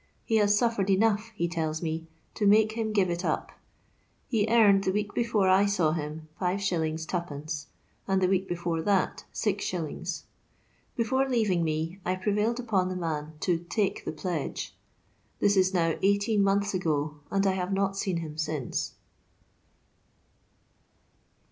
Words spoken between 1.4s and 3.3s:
tells me, to make him give it